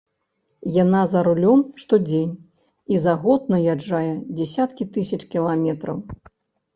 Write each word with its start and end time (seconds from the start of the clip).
Яна 0.83 1.01
за 1.09 1.19
рулём 1.27 1.59
штодзень, 1.81 2.31
і 2.95 3.01
за 3.03 3.13
год 3.25 3.41
наязджае 3.55 4.11
дзясяткі 4.39 4.83
тысяч 4.97 5.21
кіламетраў. 5.37 5.97